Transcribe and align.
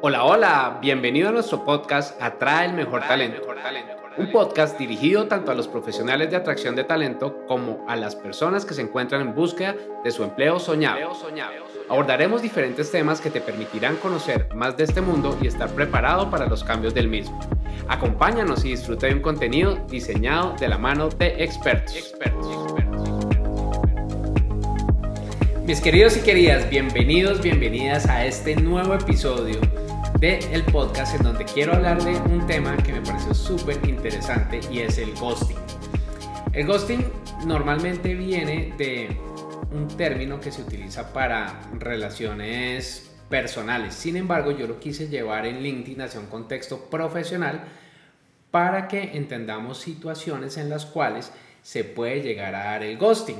Hola, 0.00 0.24
hola, 0.24 0.78
bienvenido 0.80 1.28
a 1.28 1.32
nuestro 1.32 1.64
podcast 1.64 2.22
Atrae 2.22 2.66
el 2.66 2.74
Mejor 2.74 3.00
Talento. 3.00 3.42
Un 4.16 4.30
podcast 4.30 4.78
dirigido 4.78 5.26
tanto 5.26 5.50
a 5.50 5.56
los 5.56 5.66
profesionales 5.66 6.30
de 6.30 6.36
atracción 6.36 6.76
de 6.76 6.84
talento 6.84 7.44
como 7.48 7.84
a 7.88 7.96
las 7.96 8.14
personas 8.14 8.64
que 8.64 8.74
se 8.74 8.82
encuentran 8.82 9.22
en 9.22 9.34
búsqueda 9.34 9.74
de 10.04 10.10
su 10.12 10.22
empleo 10.22 10.60
soñado. 10.60 11.00
Abordaremos 11.88 12.42
diferentes 12.42 12.92
temas 12.92 13.20
que 13.20 13.28
te 13.30 13.40
permitirán 13.40 13.96
conocer 13.96 14.48
más 14.54 14.76
de 14.76 14.84
este 14.84 15.00
mundo 15.00 15.36
y 15.42 15.48
estar 15.48 15.68
preparado 15.70 16.30
para 16.30 16.46
los 16.46 16.62
cambios 16.62 16.94
del 16.94 17.08
mismo. 17.08 17.40
Acompáñanos 17.88 18.64
y 18.64 18.70
disfruta 18.70 19.08
de 19.08 19.14
un 19.14 19.20
contenido 19.20 19.84
diseñado 19.88 20.54
de 20.60 20.68
la 20.68 20.78
mano 20.78 21.08
de 21.08 21.42
expertos. 21.42 22.14
Mis 25.66 25.80
queridos 25.80 26.16
y 26.16 26.20
queridas, 26.20 26.70
bienvenidos, 26.70 27.42
bienvenidas 27.42 28.06
a 28.06 28.24
este 28.24 28.54
nuevo 28.54 28.94
episodio 28.94 29.58
del 30.18 30.42
el 30.52 30.64
podcast 30.64 31.14
en 31.14 31.22
donde 31.22 31.44
quiero 31.44 31.74
hablar 31.74 32.02
de 32.02 32.16
un 32.32 32.44
tema 32.46 32.76
que 32.78 32.92
me 32.92 33.00
pareció 33.02 33.32
súper 33.34 33.78
interesante 33.88 34.60
y 34.70 34.80
es 34.80 34.98
el 34.98 35.14
ghosting. 35.14 35.56
El 36.52 36.66
ghosting 36.66 37.04
normalmente 37.46 38.14
viene 38.14 38.74
de 38.76 39.16
un 39.70 39.86
término 39.96 40.40
que 40.40 40.50
se 40.50 40.62
utiliza 40.62 41.12
para 41.12 41.60
relaciones 41.78 43.14
personales. 43.28 43.94
Sin 43.94 44.16
embargo, 44.16 44.50
yo 44.50 44.66
lo 44.66 44.80
quise 44.80 45.08
llevar 45.08 45.46
en 45.46 45.62
LinkedIn 45.62 46.00
hacia 46.00 46.18
un 46.18 46.26
contexto 46.26 46.86
profesional 46.90 47.62
para 48.50 48.88
que 48.88 49.16
entendamos 49.16 49.78
situaciones 49.78 50.56
en 50.56 50.68
las 50.68 50.84
cuales 50.84 51.32
se 51.62 51.84
puede 51.84 52.22
llegar 52.22 52.56
a 52.56 52.64
dar 52.64 52.82
el 52.82 52.98
ghosting. 52.98 53.38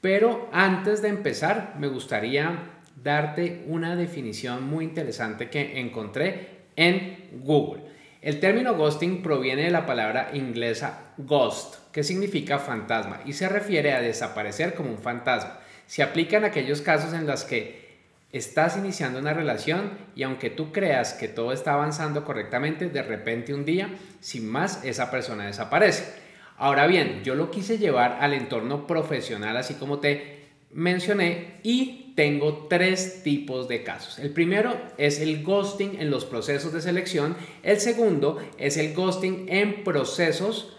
Pero 0.00 0.48
antes 0.52 1.02
de 1.02 1.08
empezar, 1.08 1.76
me 1.78 1.86
gustaría 1.86 2.77
darte 3.02 3.64
una 3.66 3.96
definición 3.96 4.64
muy 4.64 4.84
interesante 4.84 5.50
que 5.50 5.80
encontré 5.80 6.48
en 6.76 7.28
Google. 7.42 7.82
El 8.20 8.40
término 8.40 8.74
ghosting 8.74 9.22
proviene 9.22 9.64
de 9.64 9.70
la 9.70 9.86
palabra 9.86 10.30
inglesa 10.34 11.12
ghost, 11.18 11.76
que 11.92 12.02
significa 12.02 12.58
fantasma, 12.58 13.20
y 13.24 13.32
se 13.32 13.48
refiere 13.48 13.92
a 13.92 14.00
desaparecer 14.00 14.74
como 14.74 14.90
un 14.90 14.98
fantasma. 14.98 15.60
Se 15.86 16.02
aplica 16.02 16.36
en 16.36 16.44
aquellos 16.44 16.82
casos 16.82 17.12
en 17.12 17.26
los 17.26 17.44
que 17.44 17.88
estás 18.32 18.76
iniciando 18.76 19.18
una 19.18 19.32
relación 19.32 19.92
y 20.14 20.22
aunque 20.22 20.50
tú 20.50 20.72
creas 20.72 21.14
que 21.14 21.28
todo 21.28 21.52
está 21.52 21.72
avanzando 21.74 22.24
correctamente, 22.24 22.88
de 22.88 23.02
repente 23.02 23.54
un 23.54 23.64
día, 23.64 23.88
sin 24.20 24.48
más, 24.48 24.84
esa 24.84 25.10
persona 25.10 25.46
desaparece. 25.46 26.12
Ahora 26.56 26.86
bien, 26.88 27.22
yo 27.22 27.36
lo 27.36 27.50
quise 27.50 27.78
llevar 27.78 28.18
al 28.20 28.34
entorno 28.34 28.86
profesional, 28.86 29.56
así 29.56 29.74
como 29.74 30.00
te 30.00 30.47
mencioné, 30.70 31.60
y 31.62 32.12
tengo 32.14 32.66
tres 32.68 33.22
tipos 33.22 33.68
de 33.68 33.84
casos. 33.84 34.18
El 34.18 34.30
primero 34.30 34.76
es 34.98 35.20
el 35.20 35.44
ghosting 35.44 36.00
en 36.00 36.10
los 36.10 36.24
procesos 36.24 36.72
de 36.72 36.80
selección. 36.80 37.36
El 37.62 37.78
segundo 37.78 38.38
es 38.58 38.76
el 38.76 38.92
ghosting 38.92 39.46
en 39.48 39.84
procesos 39.84 40.76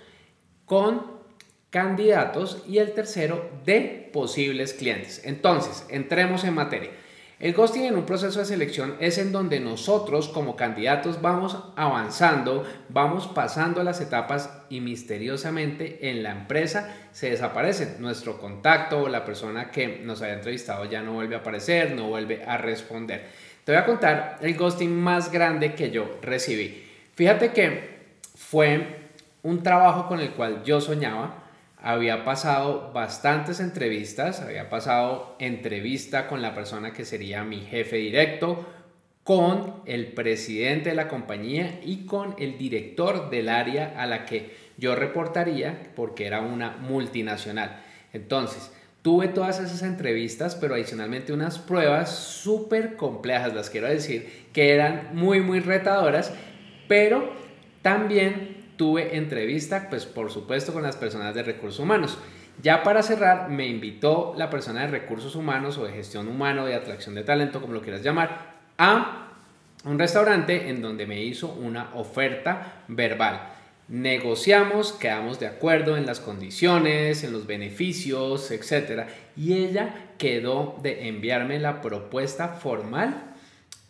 con 0.65 1.19
candidatos. 1.69 2.63
Y 2.67 2.79
el 2.79 2.91
tercero 2.91 3.49
de 3.65 4.09
posibles 4.11 4.73
clientes. 4.73 5.21
Entonces, 5.23 5.85
entremos 5.89 6.43
en 6.43 6.55
materia. 6.55 6.91
El 7.39 7.53
ghosting 7.53 7.85
en 7.85 7.95
un 7.95 8.05
proceso 8.05 8.39
de 8.39 8.45
selección 8.45 8.97
es 8.99 9.17
en 9.17 9.31
donde 9.31 9.61
nosotros 9.61 10.27
como 10.27 10.57
candidatos 10.57 11.21
vamos 11.21 11.57
avanzando, 11.77 12.65
vamos 12.89 13.27
pasando 13.27 13.81
las 13.81 14.01
etapas 14.01 14.49
y 14.69 14.81
misteriosamente 14.81 16.09
en 16.09 16.21
la 16.21 16.31
empresa 16.31 16.93
se 17.13 17.29
desaparece. 17.29 17.95
Nuestro 17.99 18.37
contacto 18.39 19.03
o 19.03 19.07
la 19.07 19.23
persona 19.23 19.71
que 19.71 20.01
nos 20.03 20.21
haya 20.21 20.33
entrevistado 20.33 20.83
ya 20.83 21.01
no 21.01 21.13
vuelve 21.13 21.35
a 21.35 21.39
aparecer, 21.39 21.95
no 21.95 22.09
vuelve 22.09 22.43
a 22.43 22.57
responder. 22.57 23.27
Te 23.63 23.71
voy 23.71 23.79
a 23.79 23.85
contar 23.85 24.37
el 24.41 24.57
ghosting 24.57 24.93
más 24.93 25.31
grande 25.31 25.75
que 25.75 25.91
yo 25.91 26.19
recibí. 26.21 26.83
Fíjate 27.15 27.53
que 27.53 27.99
fue 28.35 29.11
un 29.43 29.63
trabajo 29.63 30.09
con 30.09 30.19
el 30.19 30.31
cual 30.31 30.63
yo 30.65 30.81
soñaba 30.81 31.48
había 31.81 32.25
pasado 32.25 32.91
bastantes 32.93 33.59
entrevistas, 33.59 34.41
había 34.41 34.69
pasado 34.69 35.35
entrevista 35.39 36.27
con 36.27 36.41
la 36.41 36.53
persona 36.53 36.91
que 36.93 37.05
sería 37.05 37.43
mi 37.43 37.61
jefe 37.61 37.97
directo, 37.97 38.65
con 39.23 39.75
el 39.85 40.07
presidente 40.07 40.89
de 40.89 40.95
la 40.95 41.07
compañía 41.07 41.79
y 41.83 42.05
con 42.05 42.35
el 42.39 42.57
director 42.57 43.29
del 43.29 43.49
área 43.49 43.93
a 43.97 44.07
la 44.07 44.25
que 44.25 44.55
yo 44.77 44.95
reportaría 44.95 45.91
porque 45.95 46.25
era 46.25 46.41
una 46.41 46.71
multinacional. 46.77 47.81
Entonces, 48.11 48.71
tuve 49.01 49.27
todas 49.27 49.59
esas 49.59 49.83
entrevistas, 49.83 50.55
pero 50.55 50.73
adicionalmente 50.73 51.31
unas 51.31 51.59
pruebas 51.59 52.15
súper 52.15 52.95
complejas, 52.95 53.53
las 53.53 53.69
quiero 53.69 53.87
decir, 53.87 54.47
que 54.51 54.73
eran 54.73 55.09
muy, 55.13 55.41
muy 55.41 55.59
retadoras, 55.59 56.33
pero 56.87 57.31
también 57.81 58.58
tuve 58.79 59.17
entrevista, 59.17 59.89
pues 59.89 60.05
por 60.05 60.31
supuesto, 60.31 60.71
con 60.71 60.83
las 60.83 60.95
personas 60.95 61.35
de 61.35 61.43
recursos 61.43 61.81
humanos. 61.81 62.17
Ya 62.63 62.81
para 62.81 63.03
cerrar, 63.03 63.49
me 63.49 63.67
invitó 63.67 64.33
la 64.37 64.49
persona 64.49 64.81
de 64.81 64.87
recursos 64.87 65.35
humanos 65.35 65.77
o 65.77 65.83
de 65.83 65.91
gestión 65.91 66.29
humana 66.29 66.63
o 66.63 66.65
de 66.65 66.75
atracción 66.75 67.13
de 67.13 67.23
talento, 67.23 67.59
como 67.59 67.73
lo 67.73 67.81
quieras 67.81 68.03
llamar, 68.03 68.55
a 68.77 69.33
un 69.83 69.99
restaurante 69.99 70.69
en 70.69 70.81
donde 70.81 71.05
me 71.05 71.21
hizo 71.21 71.51
una 71.51 71.93
oferta 71.93 72.85
verbal. 72.87 73.51
Negociamos, 73.89 74.93
quedamos 74.93 75.41
de 75.41 75.47
acuerdo 75.47 75.97
en 75.97 76.05
las 76.05 76.21
condiciones, 76.21 77.25
en 77.25 77.33
los 77.33 77.47
beneficios, 77.47 78.49
etc. 78.49 79.09
Y 79.35 79.55
ella 79.55 80.13
quedó 80.17 80.77
de 80.81 81.09
enviarme 81.09 81.59
la 81.59 81.81
propuesta 81.81 82.47
formal 82.47 83.33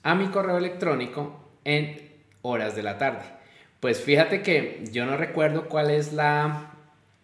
a 0.02 0.16
mi 0.16 0.30
correo 0.30 0.58
electrónico 0.58 1.48
en 1.64 2.10
horas 2.42 2.76
de 2.76 2.82
la 2.82 2.98
tarde. 2.98 3.40
Pues 3.80 4.02
fíjate 4.02 4.42
que 4.42 4.84
yo 4.92 5.06
no 5.06 5.16
recuerdo 5.16 5.70
cuál 5.70 5.90
es 5.90 6.12
la, 6.12 6.74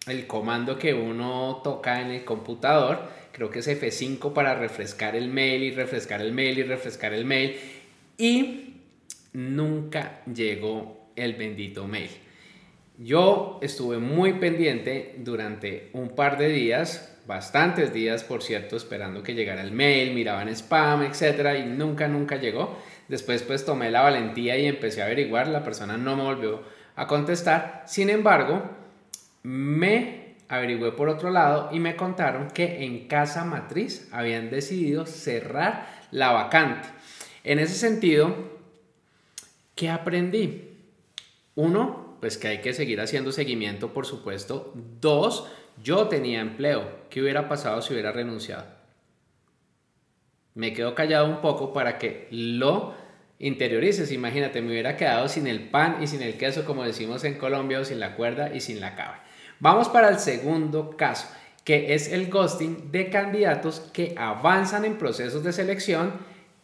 el 0.06 0.26
comando 0.26 0.78
que 0.78 0.94
uno 0.94 1.60
toca 1.62 2.00
en 2.00 2.10
el 2.10 2.24
computador. 2.24 3.00
Creo 3.32 3.50
que 3.50 3.58
es 3.58 3.68
F5 3.68 4.32
para 4.32 4.54
refrescar 4.54 5.16
el 5.16 5.28
mail 5.28 5.64
y 5.64 5.70
refrescar 5.72 6.22
el 6.22 6.32
mail 6.32 6.58
y 6.58 6.62
refrescar 6.62 7.12
el 7.12 7.26
mail. 7.26 7.56
Y 8.16 8.76
nunca 9.34 10.22
llegó 10.24 11.10
el 11.14 11.34
bendito 11.34 11.86
mail. 11.86 12.10
Yo 12.98 13.58
estuve 13.60 13.98
muy 13.98 14.34
pendiente 14.34 15.16
durante 15.18 15.90
un 15.92 16.14
par 16.14 16.38
de 16.38 16.48
días, 16.48 17.18
bastantes 17.26 17.92
días 17.92 18.24
por 18.24 18.42
cierto, 18.42 18.76
esperando 18.76 19.22
que 19.22 19.34
llegara 19.34 19.60
el 19.60 19.72
mail, 19.72 20.14
miraban 20.14 20.48
spam, 20.48 21.02
etcétera, 21.02 21.58
y 21.58 21.66
nunca, 21.66 22.08
nunca 22.08 22.36
llegó. 22.36 22.78
Después 23.08 23.42
pues 23.42 23.64
tomé 23.64 23.90
la 23.90 24.02
valentía 24.02 24.56
y 24.58 24.66
empecé 24.66 25.02
a 25.02 25.06
averiguar, 25.06 25.48
la 25.48 25.62
persona 25.62 25.96
no 25.96 26.16
me 26.16 26.24
volvió 26.24 26.62
a 26.96 27.06
contestar. 27.06 27.84
Sin 27.86 28.10
embargo, 28.10 28.62
me 29.42 30.36
averigüé 30.48 30.92
por 30.92 31.08
otro 31.08 31.30
lado 31.30 31.70
y 31.72 31.80
me 31.80 31.96
contaron 31.96 32.50
que 32.50 32.84
en 32.84 33.06
Casa 33.06 33.44
Matriz 33.44 34.08
habían 34.12 34.50
decidido 34.50 35.06
cerrar 35.06 35.86
la 36.10 36.32
vacante. 36.32 36.88
En 37.44 37.58
ese 37.58 37.74
sentido, 37.74 38.34
¿qué 39.74 39.90
aprendí? 39.90 40.72
Uno, 41.54 42.16
pues 42.20 42.38
que 42.38 42.48
hay 42.48 42.60
que 42.60 42.72
seguir 42.72 43.00
haciendo 43.00 43.32
seguimiento, 43.32 43.92
por 43.92 44.06
supuesto. 44.06 44.72
Dos, 45.00 45.46
yo 45.82 46.08
tenía 46.08 46.40
empleo. 46.40 47.06
¿Qué 47.08 47.22
hubiera 47.22 47.48
pasado 47.48 47.80
si 47.82 47.92
hubiera 47.92 48.12
renunciado? 48.12 48.75
Me 50.56 50.72
quedo 50.72 50.94
callado 50.94 51.26
un 51.26 51.42
poco 51.42 51.72
para 51.72 51.98
que 51.98 52.26
lo 52.30 52.94
interiorices. 53.38 54.10
Imagínate, 54.10 54.62
me 54.62 54.70
hubiera 54.70 54.96
quedado 54.96 55.28
sin 55.28 55.46
el 55.46 55.68
pan 55.68 55.98
y 56.00 56.06
sin 56.06 56.22
el 56.22 56.38
queso, 56.38 56.64
como 56.64 56.82
decimos 56.82 57.24
en 57.24 57.34
Colombia, 57.34 57.78
o 57.80 57.84
sin 57.84 58.00
la 58.00 58.16
cuerda 58.16 58.52
y 58.52 58.60
sin 58.60 58.80
la 58.80 58.94
cava. 58.94 59.22
Vamos 59.60 59.90
para 59.90 60.08
el 60.08 60.18
segundo 60.18 60.96
caso, 60.96 61.28
que 61.62 61.94
es 61.94 62.10
el 62.10 62.30
ghosting 62.30 62.90
de 62.90 63.10
candidatos 63.10 63.80
que 63.92 64.14
avanzan 64.16 64.86
en 64.86 64.96
procesos 64.96 65.44
de 65.44 65.52
selección 65.52 66.14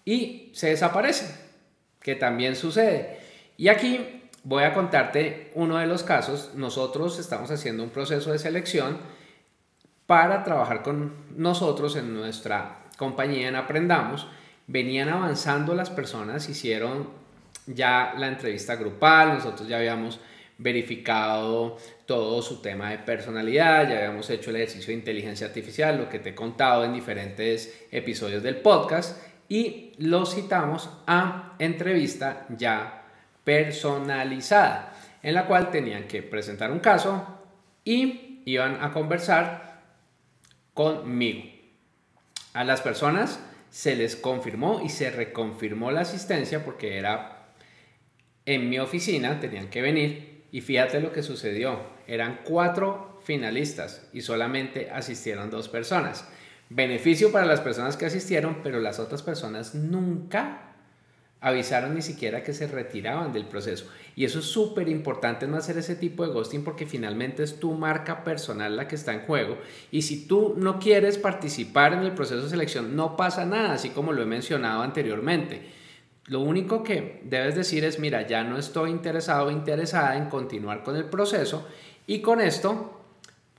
y 0.06 0.50
se 0.54 0.70
desaparecen, 0.70 1.28
que 2.00 2.14
también 2.14 2.56
sucede. 2.56 3.18
Y 3.58 3.68
aquí 3.68 4.22
voy 4.42 4.64
a 4.64 4.72
contarte 4.72 5.50
uno 5.54 5.76
de 5.76 5.86
los 5.86 6.02
casos. 6.02 6.52
Nosotros 6.54 7.18
estamos 7.18 7.50
haciendo 7.50 7.82
un 7.82 7.90
proceso 7.90 8.32
de 8.32 8.38
selección 8.38 8.96
para 10.06 10.44
trabajar 10.44 10.82
con 10.82 11.12
nosotros 11.36 11.94
en 11.96 12.14
nuestra 12.14 12.78
compañía 12.96 13.48
en 13.48 13.56
Aprendamos, 13.56 14.26
venían 14.66 15.08
avanzando 15.08 15.74
las 15.74 15.90
personas, 15.90 16.48
hicieron 16.48 17.08
ya 17.66 18.14
la 18.16 18.28
entrevista 18.28 18.76
grupal, 18.76 19.34
nosotros 19.34 19.68
ya 19.68 19.78
habíamos 19.78 20.20
verificado 20.58 21.76
todo 22.06 22.42
su 22.42 22.60
tema 22.60 22.90
de 22.90 22.98
personalidad, 22.98 23.88
ya 23.88 23.98
habíamos 23.98 24.30
hecho 24.30 24.50
el 24.50 24.56
ejercicio 24.56 24.88
de 24.88 24.98
inteligencia 24.98 25.46
artificial, 25.46 25.98
lo 25.98 26.08
que 26.08 26.18
te 26.18 26.30
he 26.30 26.34
contado 26.34 26.84
en 26.84 26.92
diferentes 26.92 27.86
episodios 27.90 28.42
del 28.42 28.56
podcast, 28.56 29.20
y 29.48 29.92
los 29.98 30.34
citamos 30.34 30.90
a 31.06 31.54
entrevista 31.58 32.46
ya 32.56 33.04
personalizada, 33.44 34.94
en 35.22 35.34
la 35.34 35.46
cual 35.46 35.70
tenían 35.70 36.04
que 36.04 36.22
presentar 36.22 36.70
un 36.70 36.80
caso 36.80 37.40
y 37.84 38.42
iban 38.44 38.82
a 38.82 38.92
conversar 38.92 39.82
conmigo. 40.74 41.61
A 42.52 42.64
las 42.64 42.80
personas 42.80 43.40
se 43.70 43.96
les 43.96 44.16
confirmó 44.16 44.82
y 44.84 44.90
se 44.90 45.10
reconfirmó 45.10 45.90
la 45.90 46.02
asistencia 46.02 46.64
porque 46.64 46.98
era 46.98 47.54
en 48.44 48.68
mi 48.68 48.78
oficina, 48.78 49.40
tenían 49.40 49.68
que 49.68 49.82
venir 49.82 50.44
y 50.52 50.60
fíjate 50.60 51.00
lo 51.00 51.12
que 51.12 51.22
sucedió, 51.22 51.80
eran 52.06 52.40
cuatro 52.44 53.20
finalistas 53.24 54.08
y 54.12 54.20
solamente 54.20 54.90
asistieron 54.90 55.50
dos 55.50 55.68
personas. 55.68 56.28
Beneficio 56.68 57.32
para 57.32 57.46
las 57.46 57.60
personas 57.60 57.96
que 57.96 58.06
asistieron, 58.06 58.58
pero 58.62 58.80
las 58.80 58.98
otras 58.98 59.22
personas 59.22 59.74
nunca 59.74 60.71
avisaron 61.42 61.94
ni 61.94 62.02
siquiera 62.02 62.42
que 62.42 62.54
se 62.54 62.68
retiraban 62.68 63.32
del 63.32 63.44
proceso. 63.44 63.86
Y 64.14 64.24
eso 64.24 64.38
es 64.38 64.44
súper 64.46 64.88
importante 64.88 65.48
no 65.48 65.56
hacer 65.56 65.76
ese 65.76 65.96
tipo 65.96 66.24
de 66.24 66.32
ghosting 66.32 66.62
porque 66.62 66.86
finalmente 66.86 67.42
es 67.42 67.58
tu 67.58 67.72
marca 67.72 68.22
personal 68.22 68.76
la 68.76 68.86
que 68.86 68.94
está 68.94 69.12
en 69.12 69.26
juego. 69.26 69.58
Y 69.90 70.02
si 70.02 70.26
tú 70.26 70.54
no 70.56 70.78
quieres 70.78 71.18
participar 71.18 71.94
en 71.94 72.00
el 72.00 72.12
proceso 72.12 72.44
de 72.44 72.48
selección, 72.48 72.94
no 72.94 73.16
pasa 73.16 73.44
nada, 73.44 73.74
así 73.74 73.90
como 73.90 74.12
lo 74.12 74.22
he 74.22 74.26
mencionado 74.26 74.82
anteriormente. 74.82 75.62
Lo 76.26 76.40
único 76.40 76.84
que 76.84 77.20
debes 77.24 77.56
decir 77.56 77.84
es, 77.84 77.98
mira, 77.98 78.26
ya 78.26 78.44
no 78.44 78.56
estoy 78.56 78.90
interesado 78.90 79.48
o 79.48 79.50
interesada 79.50 80.16
en 80.16 80.30
continuar 80.30 80.84
con 80.84 80.94
el 80.94 81.06
proceso 81.06 81.66
y 82.06 82.20
con 82.20 82.40
esto 82.40 83.00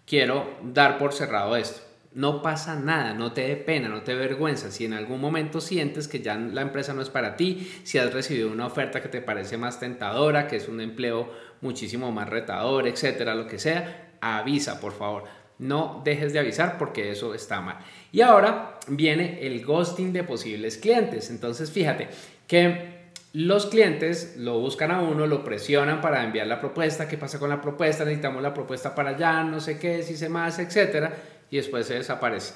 quiero 0.06 0.58
dar 0.64 0.98
por 0.98 1.12
cerrado 1.12 1.58
esto 1.58 1.93
no 2.16 2.44
pasa 2.44 2.76
nada, 2.76 3.14
no 3.14 3.34
te 3.34 3.42
dé 3.42 3.56
pena, 3.56 3.90
no 3.90 4.04
te 4.04 4.14
vergüenza. 4.14 4.72
Si 4.72 4.86
en 4.86 4.94
algún 4.94 5.20
momento 5.20 5.60
sientes 5.60 6.08
que 6.08 6.22
ya 6.22 6.36
la 6.36 6.62
empresa 6.62 6.94
no 6.94 7.02
es 7.02 7.10
para 7.10 7.36
ti, 7.36 7.72
si 7.84 7.98
has 7.98 8.14
recibido 8.14 8.52
una 8.52 8.68
oferta 8.68 9.02
que 9.02 9.10
te 9.10 9.22
parece 9.22 9.58
más 9.58 9.80
tentadora, 9.80 10.48
que 10.48 10.58
es 10.58 10.68
un 10.68 10.80
empleo 10.80 11.32
muchísimo 11.62 12.12
más 12.12 12.30
retador, 12.30 12.88
etcétera, 12.88 13.34
lo 13.34 13.48
que 13.48 13.58
sea, 13.58 14.12
avisa, 14.22 14.80
por 14.80 14.94
favor. 14.94 15.24
No 15.58 16.02
dejes 16.04 16.34
de 16.34 16.40
avisar 16.40 16.78
porque 16.78 17.12
eso 17.12 17.34
está 17.34 17.62
mal. 17.62 17.78
Y 18.12 18.22
ahora 18.22 18.80
viene 18.88 19.40
el 19.42 19.66
ghosting 19.66 20.14
de 20.14 20.24
posibles 20.24 20.78
clientes. 20.78 21.30
Entonces, 21.30 21.72
fíjate 21.72 22.10
que 22.48 22.94
los 23.34 23.66
clientes 23.68 24.36
lo 24.38 24.60
buscan 24.60 24.92
a 24.92 25.02
uno, 25.02 25.26
lo 25.26 25.44
presionan 25.44 26.02
para 26.02 26.24
enviar 26.24 26.46
la 26.46 26.60
propuesta. 26.60 27.08
¿Qué 27.08 27.18
pasa 27.18 27.40
con 27.40 27.50
la 27.50 27.62
propuesta? 27.62 28.04
Necesitamos 28.04 28.44
la 28.44 28.54
propuesta 28.54 28.94
para 28.94 29.12
allá, 29.12 29.44
no 29.44 29.60
sé 29.60 29.80
qué, 29.80 30.04
si 30.04 30.18
se 30.18 30.30
más, 30.30 30.60
etcétera 30.60 31.14
y 31.54 31.58
después 31.58 31.86
se 31.86 31.94
desaparece. 31.94 32.56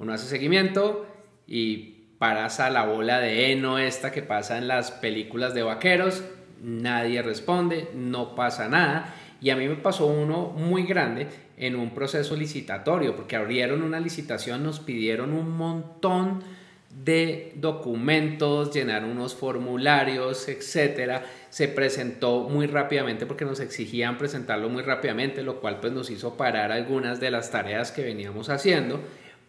Uno 0.00 0.12
hace 0.12 0.26
seguimiento 0.26 1.06
y 1.46 2.08
pasa 2.18 2.70
la 2.70 2.86
bola 2.86 3.20
de 3.20 3.52
heno 3.52 3.78
esta 3.78 4.10
que 4.10 4.20
pasa 4.20 4.58
en 4.58 4.66
las 4.66 4.90
películas 4.90 5.54
de 5.54 5.62
vaqueros, 5.62 6.24
nadie 6.60 7.22
responde, 7.22 7.88
no 7.94 8.34
pasa 8.34 8.68
nada. 8.68 9.14
Y 9.40 9.50
a 9.50 9.56
mí 9.56 9.68
me 9.68 9.76
pasó 9.76 10.06
uno 10.06 10.48
muy 10.56 10.86
grande 10.86 11.28
en 11.56 11.76
un 11.76 11.90
proceso 11.90 12.34
licitatorio, 12.34 13.14
porque 13.14 13.36
abrieron 13.36 13.82
una 13.82 14.00
licitación, 14.00 14.64
nos 14.64 14.80
pidieron 14.80 15.32
un 15.32 15.56
montón 15.56 16.42
de 17.04 17.52
documentos, 17.56 18.72
llenar 18.72 19.04
unos 19.04 19.34
formularios, 19.34 20.48
etcétera. 20.48 21.24
Se 21.50 21.68
presentó 21.68 22.48
muy 22.48 22.66
rápidamente 22.66 23.26
porque 23.26 23.44
nos 23.44 23.60
exigían 23.60 24.18
presentarlo 24.18 24.68
muy 24.68 24.82
rápidamente, 24.82 25.42
lo 25.42 25.60
cual 25.60 25.80
pues 25.80 25.92
nos 25.92 26.10
hizo 26.10 26.36
parar 26.36 26.72
algunas 26.72 27.20
de 27.20 27.30
las 27.30 27.50
tareas 27.50 27.92
que 27.92 28.02
veníamos 28.02 28.48
haciendo 28.48 29.00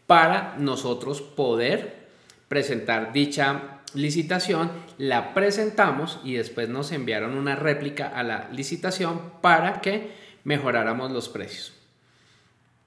para 0.08 0.56
nosotros 0.58 1.22
poder 1.22 2.08
presentar 2.48 3.12
dicha 3.14 3.82
licitación, 3.94 4.70
la 4.98 5.34
presentamos 5.34 6.20
y 6.24 6.36
después 6.36 6.70
nos 6.70 6.92
enviaron 6.92 7.38
una 7.38 7.56
réplica 7.56 8.08
a 8.08 8.24
la 8.24 8.50
licitación 8.52 9.22
para 9.42 9.82
que 9.82 10.12
mejoráramos 10.44 11.12
los 11.12 11.30
precios. 11.30 11.74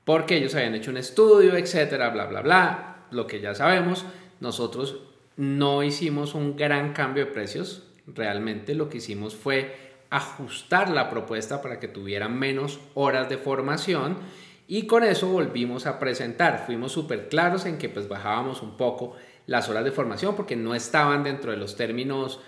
Porque 0.05 0.37
ellos 0.37 0.55
habían 0.55 0.75
hecho 0.75 0.91
un 0.91 0.97
estudio, 0.97 1.57
etcétera, 1.57 2.11
bla, 2.11 2.27
bla, 2.27 2.43
bla, 2.43 2.97
lo 3.11 3.27
que 3.27 3.41
ya 3.41 3.55
sabemos 3.55 4.05
nosotros 4.41 4.97
no 5.37 5.83
hicimos 5.83 6.35
un 6.35 6.57
gran 6.57 6.93
cambio 6.93 7.27
de 7.27 7.33
precios, 7.33 7.85
realmente 8.07 8.75
lo 8.75 8.89
que 8.89 8.99
hicimos 8.99 9.35
fue 9.35 9.91
ajustar 10.11 10.91
la 10.91 11.09
propuesta 11.09 11.63
para 11.63 11.79
que 11.79 11.89
tuviera 11.89 12.29
menos 12.29 12.81
horas 12.95 13.29
de 13.29 13.39
formación 13.39 14.19
y 14.67 14.87
con 14.87 15.05
eso 15.05 15.29
volvimos 15.29 15.87
a 15.87 15.99
presentar. 15.99 16.65
Fuimos 16.67 16.93
súper 16.93 17.29
claros 17.29 17.65
en 17.67 17.79
que 17.79 17.89
pues 17.89 18.09
bajábamos 18.09 18.63
un 18.63 18.77
poco 18.77 19.17
las 19.47 19.69
horas 19.69 19.85
de 19.85 19.93
formación 19.93 20.37
porque 20.37 20.57
no 20.57 20.75
estaban 20.75 21.25
dentro 21.25 21.51
de 21.51 21.57
los 21.57 21.77
términos 21.77 22.41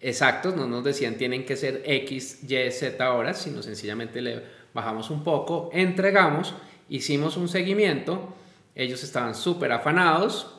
exactos, 0.00 0.54
no 0.54 0.66
nos 0.66 0.84
decían 0.84 1.16
tienen 1.16 1.44
que 1.46 1.56
ser 1.56 1.82
X, 1.84 2.44
Y, 2.48 2.70
Z 2.70 3.12
horas, 3.12 3.38
sino 3.40 3.62
sencillamente 3.62 4.20
le 4.20 4.42
bajamos 4.74 5.10
un 5.10 5.24
poco, 5.24 5.70
entregamos, 5.72 6.54
hicimos 6.88 7.36
un 7.36 7.48
seguimiento, 7.48 8.34
ellos 8.74 9.02
estaban 9.02 9.34
súper 9.34 9.72
afanados, 9.72 10.53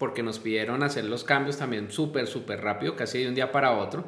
porque 0.00 0.22
nos 0.22 0.38
pidieron 0.38 0.82
hacer 0.82 1.04
los 1.04 1.24
cambios 1.24 1.58
también 1.58 1.92
súper, 1.92 2.26
súper 2.26 2.62
rápido, 2.62 2.96
casi 2.96 3.18
de 3.18 3.28
un 3.28 3.34
día 3.34 3.52
para 3.52 3.78
otro. 3.78 4.06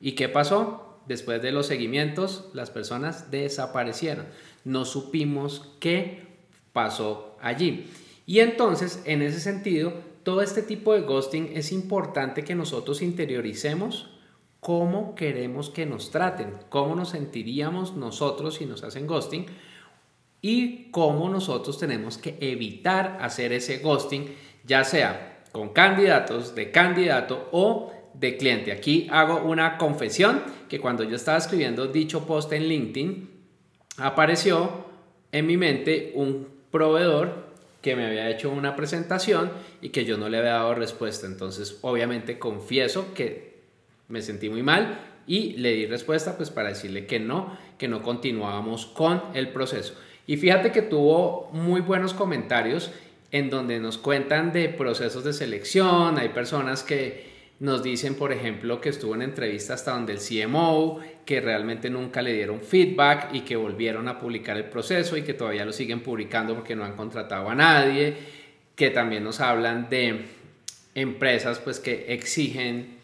¿Y 0.00 0.12
qué 0.12 0.30
pasó? 0.30 0.98
Después 1.06 1.42
de 1.42 1.52
los 1.52 1.66
seguimientos, 1.66 2.48
las 2.54 2.70
personas 2.70 3.30
desaparecieron. 3.30 4.24
No 4.64 4.86
supimos 4.86 5.74
qué 5.78 6.22
pasó 6.72 7.36
allí. 7.42 7.90
Y 8.24 8.40
entonces, 8.40 9.02
en 9.04 9.20
ese 9.20 9.38
sentido, 9.40 9.92
todo 10.22 10.40
este 10.40 10.62
tipo 10.62 10.94
de 10.94 11.02
ghosting 11.02 11.50
es 11.54 11.70
importante 11.70 12.42
que 12.42 12.54
nosotros 12.54 13.02
interioricemos 13.02 14.08
cómo 14.60 15.14
queremos 15.14 15.68
que 15.68 15.84
nos 15.84 16.10
traten, 16.10 16.54
cómo 16.70 16.96
nos 16.96 17.10
sentiríamos 17.10 17.94
nosotros 17.94 18.54
si 18.54 18.64
nos 18.64 18.82
hacen 18.84 19.06
ghosting 19.06 19.44
y 20.40 20.90
cómo 20.92 21.28
nosotros 21.28 21.78
tenemos 21.78 22.16
que 22.16 22.38
evitar 22.40 23.18
hacer 23.20 23.52
ese 23.52 23.80
ghosting 23.80 24.34
ya 24.66 24.84
sea 24.84 25.44
con 25.52 25.70
candidatos, 25.70 26.54
de 26.54 26.70
candidato 26.70 27.48
o 27.52 27.92
de 28.14 28.36
cliente. 28.36 28.72
Aquí 28.72 29.06
hago 29.10 29.42
una 29.42 29.78
confesión 29.78 30.42
que 30.68 30.80
cuando 30.80 31.04
yo 31.04 31.16
estaba 31.16 31.38
escribiendo 31.38 31.86
dicho 31.86 32.26
post 32.26 32.52
en 32.52 32.68
LinkedIn, 32.68 33.30
apareció 33.98 34.86
en 35.32 35.46
mi 35.46 35.56
mente 35.56 36.12
un 36.14 36.48
proveedor 36.70 37.46
que 37.80 37.94
me 37.94 38.06
había 38.06 38.28
hecho 38.28 38.50
una 38.50 38.74
presentación 38.74 39.50
y 39.80 39.90
que 39.90 40.04
yo 40.04 40.16
no 40.18 40.28
le 40.28 40.38
había 40.38 40.52
dado 40.52 40.74
respuesta. 40.74 41.26
Entonces, 41.26 41.78
obviamente 41.82 42.38
confieso 42.38 43.14
que 43.14 43.62
me 44.08 44.22
sentí 44.22 44.48
muy 44.48 44.62
mal 44.62 44.98
y 45.26 45.52
le 45.52 45.72
di 45.72 45.86
respuesta 45.86 46.36
pues 46.36 46.50
para 46.50 46.70
decirle 46.70 47.06
que 47.06 47.20
no, 47.20 47.56
que 47.78 47.88
no 47.88 48.02
continuábamos 48.02 48.86
con 48.86 49.22
el 49.34 49.50
proceso. 49.50 49.94
Y 50.26 50.36
fíjate 50.36 50.72
que 50.72 50.82
tuvo 50.82 51.48
muy 51.52 51.80
buenos 51.80 52.12
comentarios 52.12 52.90
en 53.36 53.50
donde 53.50 53.78
nos 53.80 53.98
cuentan 53.98 54.50
de 54.50 54.70
procesos 54.70 55.22
de 55.22 55.34
selección, 55.34 56.18
hay 56.18 56.30
personas 56.30 56.82
que 56.82 57.26
nos 57.60 57.82
dicen, 57.82 58.14
por 58.14 58.32
ejemplo, 58.32 58.80
que 58.80 58.88
estuvo 58.88 59.14
en 59.14 59.20
entrevista 59.20 59.74
hasta 59.74 59.92
donde 59.92 60.14
el 60.14 60.20
CMO, 60.20 61.00
que 61.26 61.42
realmente 61.42 61.90
nunca 61.90 62.22
le 62.22 62.32
dieron 62.32 62.62
feedback 62.62 63.34
y 63.34 63.40
que 63.40 63.56
volvieron 63.56 64.08
a 64.08 64.18
publicar 64.18 64.56
el 64.56 64.64
proceso 64.64 65.18
y 65.18 65.22
que 65.22 65.34
todavía 65.34 65.66
lo 65.66 65.72
siguen 65.72 66.00
publicando 66.00 66.54
porque 66.54 66.74
no 66.74 66.84
han 66.84 66.96
contratado 66.96 67.50
a 67.50 67.54
nadie, 67.54 68.16
que 68.74 68.88
también 68.88 69.22
nos 69.22 69.40
hablan 69.40 69.90
de 69.90 70.24
empresas 70.94 71.58
pues 71.58 71.78
que 71.78 72.14
exigen 72.14 72.96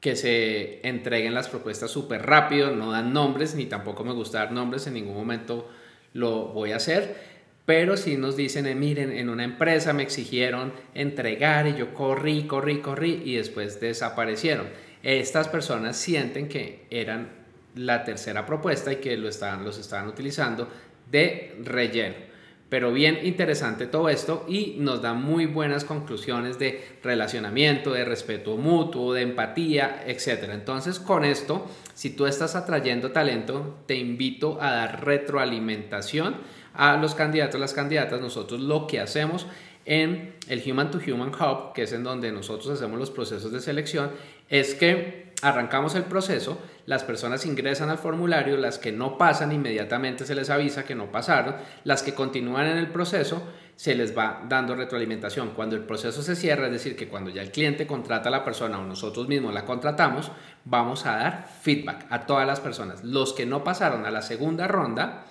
que 0.00 0.16
se 0.16 0.80
entreguen 0.86 1.34
las 1.34 1.48
propuestas 1.48 1.90
súper 1.90 2.24
rápido, 2.24 2.70
no 2.70 2.92
dan 2.92 3.12
nombres, 3.12 3.54
ni 3.54 3.66
tampoco 3.66 4.02
me 4.02 4.12
gusta 4.12 4.38
dar 4.38 4.52
nombres, 4.52 4.86
en 4.86 4.94
ningún 4.94 5.14
momento 5.14 5.68
lo 6.14 6.46
voy 6.46 6.72
a 6.72 6.76
hacer 6.76 7.37
pero 7.68 7.98
si 7.98 8.16
nos 8.16 8.34
dicen, 8.34 8.66
eh, 8.66 8.74
miren, 8.74 9.12
en 9.12 9.28
una 9.28 9.44
empresa 9.44 9.92
me 9.92 10.02
exigieron 10.02 10.72
entregar 10.94 11.66
y 11.66 11.76
yo 11.76 11.92
corrí, 11.92 12.44
corrí, 12.44 12.78
corrí 12.78 13.20
y 13.26 13.34
después 13.34 13.78
desaparecieron. 13.78 14.68
Estas 15.02 15.48
personas 15.48 15.98
sienten 15.98 16.48
que 16.48 16.86
eran 16.88 17.28
la 17.74 18.04
tercera 18.04 18.46
propuesta 18.46 18.90
y 18.90 18.96
que 18.96 19.18
lo 19.18 19.28
estaban, 19.28 19.64
los 19.64 19.78
estaban 19.78 20.08
utilizando 20.08 20.66
de 21.10 21.56
relleno. 21.62 22.14
Pero 22.70 22.90
bien 22.90 23.18
interesante 23.22 23.86
todo 23.86 24.08
esto 24.08 24.46
y 24.48 24.76
nos 24.78 25.02
da 25.02 25.12
muy 25.12 25.44
buenas 25.44 25.84
conclusiones 25.84 26.58
de 26.58 26.82
relacionamiento, 27.02 27.92
de 27.92 28.06
respeto 28.06 28.56
mutuo, 28.56 29.12
de 29.12 29.20
empatía, 29.20 30.04
etc. 30.06 30.48
Entonces 30.54 30.98
con 30.98 31.22
esto, 31.22 31.66
si 31.92 32.16
tú 32.16 32.24
estás 32.24 32.56
atrayendo 32.56 33.10
talento, 33.10 33.80
te 33.84 33.96
invito 33.96 34.56
a 34.58 34.70
dar 34.70 35.04
retroalimentación 35.04 36.57
a 36.74 36.96
los 36.96 37.14
candidatos, 37.14 37.60
las 37.60 37.74
candidatas, 37.74 38.20
nosotros 38.20 38.60
lo 38.60 38.86
que 38.86 39.00
hacemos 39.00 39.46
en 39.84 40.34
el 40.48 40.62
Human 40.70 40.90
to 40.90 40.98
Human 40.98 41.30
Hub, 41.30 41.72
que 41.72 41.84
es 41.84 41.92
en 41.92 42.04
donde 42.04 42.30
nosotros 42.30 42.68
hacemos 42.68 42.98
los 42.98 43.10
procesos 43.10 43.50
de 43.50 43.60
selección, 43.60 44.10
es 44.48 44.74
que 44.74 45.32
arrancamos 45.40 45.94
el 45.94 46.04
proceso, 46.04 46.58
las 46.84 47.04
personas 47.04 47.46
ingresan 47.46 47.88
al 47.90 47.98
formulario, 47.98 48.56
las 48.56 48.78
que 48.78 48.92
no 48.92 49.16
pasan 49.16 49.52
inmediatamente 49.52 50.26
se 50.26 50.34
les 50.34 50.50
avisa 50.50 50.84
que 50.84 50.94
no 50.94 51.10
pasaron, 51.10 51.56
las 51.84 52.02
que 52.02 52.14
continúan 52.14 52.66
en 52.66 52.76
el 52.76 52.88
proceso 52.88 53.42
se 53.76 53.94
les 53.94 54.16
va 54.16 54.44
dando 54.48 54.74
retroalimentación. 54.74 55.50
Cuando 55.50 55.76
el 55.76 55.82
proceso 55.82 56.20
se 56.20 56.34
cierra, 56.34 56.66
es 56.66 56.72
decir, 56.72 56.96
que 56.96 57.08
cuando 57.08 57.30
ya 57.30 57.42
el 57.42 57.52
cliente 57.52 57.86
contrata 57.86 58.28
a 58.28 58.32
la 58.32 58.44
persona 58.44 58.78
o 58.80 58.84
nosotros 58.84 59.28
mismos 59.28 59.54
la 59.54 59.64
contratamos, 59.64 60.32
vamos 60.64 61.06
a 61.06 61.16
dar 61.16 61.48
feedback 61.62 62.06
a 62.10 62.26
todas 62.26 62.46
las 62.46 62.58
personas. 62.58 63.04
Los 63.04 63.32
que 63.32 63.46
no 63.46 63.62
pasaron 63.62 64.04
a 64.04 64.10
la 64.10 64.20
segunda 64.22 64.66
ronda, 64.66 65.26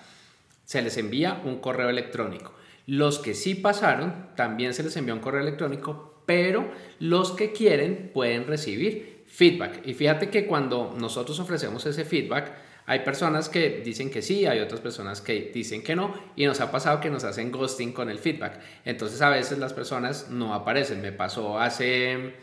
se 0.67 0.81
les 0.81 0.97
envía 0.97 1.41
un 1.45 1.59
correo 1.59 1.89
electrónico. 1.89 2.53
Los 2.85 3.19
que 3.19 3.33
sí 3.33 3.55
pasaron, 3.55 4.31
también 4.35 4.73
se 4.73 4.83
les 4.83 4.97
envió 4.97 5.13
un 5.13 5.21
correo 5.21 5.39
electrónico, 5.39 6.21
pero 6.25 6.69
los 6.99 7.31
que 7.31 7.53
quieren 7.53 8.11
pueden 8.13 8.47
recibir 8.47 9.23
feedback. 9.27 9.79
Y 9.87 9.93
fíjate 9.93 10.29
que 10.29 10.45
cuando 10.45 10.93
nosotros 10.99 11.39
ofrecemos 11.39 11.85
ese 11.85 12.03
feedback, 12.03 12.51
hay 12.85 12.99
personas 12.99 13.47
que 13.47 13.81
dicen 13.81 14.11
que 14.11 14.21
sí, 14.21 14.45
hay 14.45 14.59
otras 14.59 14.81
personas 14.81 15.21
que 15.21 15.51
dicen 15.53 15.83
que 15.83 15.95
no, 15.95 16.13
y 16.35 16.45
nos 16.45 16.59
ha 16.59 16.69
pasado 16.69 16.99
que 16.99 17.09
nos 17.09 17.23
hacen 17.23 17.49
ghosting 17.49 17.93
con 17.93 18.09
el 18.09 18.19
feedback. 18.19 18.59
Entonces 18.83 19.21
a 19.21 19.29
veces 19.29 19.59
las 19.59 19.71
personas 19.71 20.29
no 20.29 20.53
aparecen. 20.53 21.01
Me 21.01 21.13
pasó 21.13 21.57
hace 21.57 22.33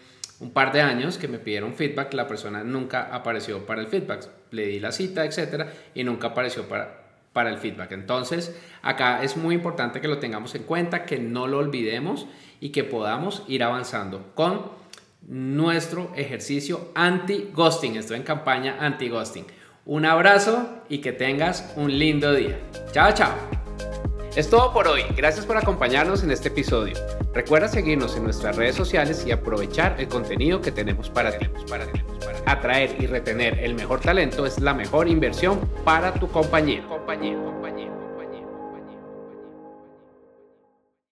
un 0.41 0.51
par 0.51 0.73
de 0.73 0.81
años 0.81 1.19
que 1.19 1.29
me 1.29 1.39
pidieron 1.39 1.75
feedback, 1.75 2.15
la 2.15 2.27
persona 2.27 2.65
nunca 2.65 3.15
apareció 3.15 3.67
para 3.67 3.83
el 3.83 3.87
feedback. 3.87 4.27
Le 4.51 4.67
di 4.67 4.81
la 4.81 4.93
cita, 4.93 5.27
etcétera, 5.27 5.71
y 5.95 6.05
nunca 6.05 6.29
apareció 6.29 6.67
para, 6.67 7.04
para 7.35 7.51
el 7.51 7.59
feedback. 7.59 7.93
Entonces, 7.93 8.59
acá 8.81 9.23
es 9.23 9.37
muy 9.37 9.55
importante 9.55 10.01
que 10.01 10.09
lo 10.09 10.19
tengamos 10.19 10.55
en 10.55 10.63
cuenta, 10.63 11.05
que 11.05 11.19
no 11.19 11.47
lo 11.47 11.59
olvidemos 11.59 12.27
y 12.61 12.71
que 12.71 12.85
podamos 12.85 13.43
ir 13.47 13.63
avanzando 13.63 14.33
con 14.35 14.63
nuestro 15.29 16.11
ejercicio 16.17 16.89
anti-ghosting. 16.95 17.97
Estoy 17.97 18.17
en 18.17 18.23
campaña 18.23 18.79
anti-ghosting. 18.81 19.45
Un 19.85 20.07
abrazo 20.07 20.83
y 20.89 20.99
que 20.99 21.13
tengas 21.13 21.75
un 21.77 21.99
lindo 21.99 22.33
día. 22.33 22.59
Chao, 22.93 23.13
chao. 23.13 23.54
Es 24.37 24.51
todo 24.51 24.73
por 24.73 24.89
hoy. 24.89 25.03
Gracias 25.17 25.47
por 25.47 25.57
acompañarnos 25.57 26.25
en 26.25 26.33
este 26.33 26.49
episodio. 26.49 26.97
Recuerda 27.33 27.69
seguirnos 27.69 28.17
en 28.17 28.25
nuestras 28.25 28.57
redes 28.57 28.75
sociales 28.75 29.25
y 29.25 29.31
aprovechar 29.31 29.95
el 30.01 30.09
contenido 30.09 30.61
que 30.61 30.73
tenemos 30.73 31.09
para 31.09 31.39
ti. 31.39 31.47
Atraer 32.45 32.97
y 33.01 33.07
retener 33.07 33.61
el 33.61 33.77
mejor 33.77 34.01
talento 34.01 34.45
es 34.45 34.59
la 34.59 34.75
mejor 34.75 35.07
inversión 35.07 35.61
para 35.85 36.13
tu 36.15 36.29
compañía. 36.29 36.85
compañía. 36.89 37.39